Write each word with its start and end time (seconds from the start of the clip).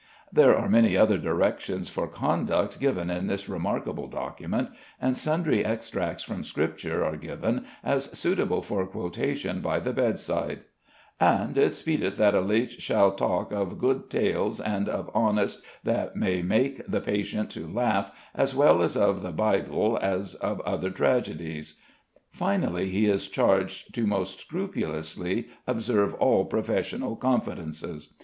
There 0.33 0.57
are 0.57 0.67
many 0.67 0.97
other 0.97 1.19
directions 1.19 1.87
for 1.91 2.07
conduct 2.07 2.79
given 2.79 3.11
in 3.11 3.27
this 3.27 3.47
remarkable 3.47 4.07
document, 4.07 4.69
and 4.99 5.15
sundry 5.15 5.63
extracts 5.63 6.23
from 6.23 6.43
Scripture 6.43 7.05
are 7.05 7.15
given 7.15 7.67
as 7.83 8.05
suitable 8.17 8.63
for 8.63 8.87
quotation 8.87 9.61
by 9.61 9.79
the 9.79 9.93
bedside: 9.93 10.63
"And 11.19 11.55
it 11.55 11.73
speedeth 11.75 12.17
that 12.17 12.33
a 12.33 12.41
leech 12.41 12.83
can 12.87 13.15
talk 13.15 13.51
of 13.51 13.77
good 13.77 14.09
tales 14.09 14.59
and 14.59 14.89
of 14.89 15.11
honest 15.13 15.61
that 15.83 16.15
may 16.15 16.41
make 16.41 16.83
the 16.87 17.01
patient 17.01 17.51
to 17.51 17.67
laugh, 17.67 18.11
as 18.33 18.55
well 18.55 18.81
of 18.81 19.21
the 19.21 19.31
biblee 19.31 19.99
as 20.01 20.33
of 20.33 20.61
other 20.61 20.89
tragediez." 20.89 21.75
Finally, 22.31 22.89
he 22.89 23.05
is 23.05 23.27
charged 23.27 23.93
to 23.93 24.07
most 24.07 24.39
scrupulously 24.39 25.49
observe 25.67 26.15
all 26.15 26.45
professional 26.45 27.15
confidences. 27.15 28.15